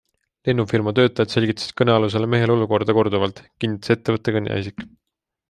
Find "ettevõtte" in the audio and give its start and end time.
3.99-4.37